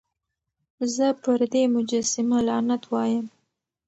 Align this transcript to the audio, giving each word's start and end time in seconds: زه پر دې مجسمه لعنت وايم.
زه 0.93 1.07
پر 1.21 1.39
دې 1.51 1.63
مجسمه 1.75 2.37
لعنت 2.47 2.83
وايم. 2.91 3.25